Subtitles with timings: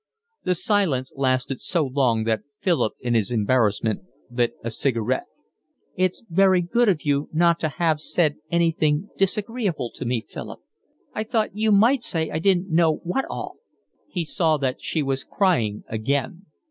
[0.45, 5.27] The silence lasted so long that Philip in his embarrassment lit a cigarette.
[5.95, 10.61] "It's very good of you not to have said anything disagreeable to me, Philip.
[11.13, 13.57] I thought you might say I didn't know what all."
[14.07, 16.47] He saw that she was crying again.